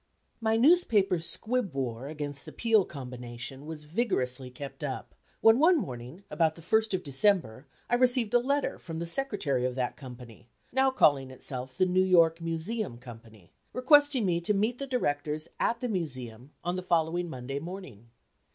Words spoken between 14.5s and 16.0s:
meet the directors at the